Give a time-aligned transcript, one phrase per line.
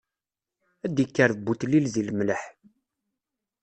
[0.85, 2.41] Ad ikker butlil di lemleḥ.